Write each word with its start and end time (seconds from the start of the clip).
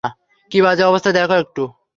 কী 0.51 0.59
বাজে 0.61 0.83
অবস্থা 0.83 1.11
দেখো 1.11 1.35
একটু। 1.35 1.63